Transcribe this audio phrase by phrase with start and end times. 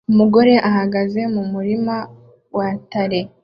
[0.11, 1.95] Umugore uhagaze mumurima
[2.55, 3.19] wa tale